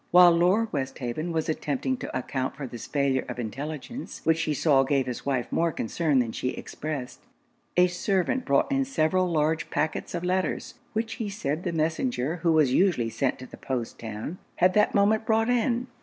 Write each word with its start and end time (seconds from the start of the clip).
While 0.09 0.31
Lord 0.31 0.73
Westhaven 0.73 1.31
was 1.31 1.47
attempting 1.47 1.95
to 1.97 2.17
account 2.17 2.55
for 2.55 2.65
this 2.65 2.87
failure 2.87 3.23
of 3.29 3.37
intelligence, 3.37 4.21
which 4.23 4.41
he 4.41 4.53
saw 4.55 4.81
gave 4.81 5.05
his 5.05 5.27
wife 5.27 5.51
more 5.51 5.71
concern 5.71 6.17
than 6.17 6.31
she 6.31 6.49
expressed, 6.53 7.19
a 7.77 7.85
servant 7.85 8.43
brought 8.43 8.71
in 8.71 8.83
several 8.83 9.27
large 9.31 9.69
pacquets 9.69 10.15
of 10.15 10.23
letters, 10.23 10.73
which 10.93 11.17
he 11.21 11.29
said 11.29 11.61
the 11.63 11.71
messenger 11.71 12.37
who 12.37 12.51
was 12.51 12.73
usually 12.73 13.11
sent 13.11 13.37
to 13.37 13.45
the 13.45 13.57
post 13.57 13.99
town, 13.99 14.39
had 14.55 14.73
that 14.73 14.95
moment 14.95 15.23
brought 15.27 15.49
in. 15.51 15.85